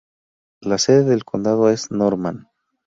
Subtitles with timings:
[0.61, 2.49] La sede del condado es Norman.